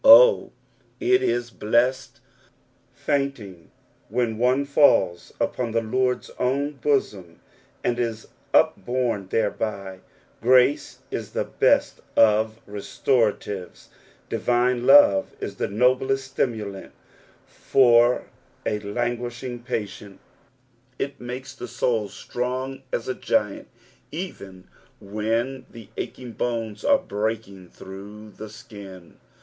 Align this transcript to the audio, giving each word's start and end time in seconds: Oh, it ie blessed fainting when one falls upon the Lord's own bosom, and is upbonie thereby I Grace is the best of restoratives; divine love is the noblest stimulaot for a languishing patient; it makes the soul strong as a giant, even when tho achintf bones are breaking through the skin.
Oh, 0.03 0.51
it 0.99 1.21
ie 1.21 1.43
blessed 1.59 2.21
fainting 2.91 3.69
when 4.09 4.39
one 4.39 4.65
falls 4.65 5.31
upon 5.39 5.73
the 5.73 5.81
Lord's 5.81 6.31
own 6.39 6.71
bosom, 6.81 7.39
and 7.83 7.99
is 7.99 8.27
upbonie 8.51 9.29
thereby 9.29 9.91
I 9.91 9.99
Grace 10.41 11.03
is 11.11 11.33
the 11.33 11.43
best 11.43 12.01
of 12.15 12.59
restoratives; 12.67 13.89
divine 14.27 14.87
love 14.87 15.35
is 15.39 15.57
the 15.57 15.67
noblest 15.67 16.35
stimulaot 16.35 16.89
for 17.45 18.23
a 18.65 18.79
languishing 18.79 19.59
patient; 19.61 20.19
it 20.97 21.21
makes 21.21 21.53
the 21.53 21.67
soul 21.67 22.09
strong 22.09 22.81
as 22.91 23.07
a 23.07 23.13
giant, 23.13 23.67
even 24.11 24.67
when 24.99 25.67
tho 25.69 25.85
achintf 25.95 26.37
bones 26.39 26.83
are 26.83 26.97
breaking 26.97 27.69
through 27.69 28.31
the 28.31 28.49
skin. 28.49 29.19